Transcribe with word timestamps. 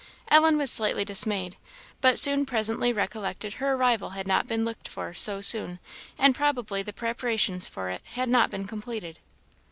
Ellen 0.29 0.57
was 0.57 0.71
slightly 0.71 1.05
dismayed; 1.05 1.57
but 2.01 2.19
presently 2.47 2.91
recollected 2.91 3.53
her 3.53 3.73
arrival 3.73 4.09
had 4.09 4.25
not 4.27 4.47
been 4.47 4.65
looked 4.65 4.87
for 4.87 5.13
so 5.13 5.41
soon, 5.41 5.77
and 6.17 6.33
probably 6.33 6.81
the 6.81 6.91
preparations 6.91 7.67
for 7.67 7.91
it 7.91 8.01
had 8.07 8.27
not 8.27 8.49
been 8.49 8.65
completed. 8.65 9.19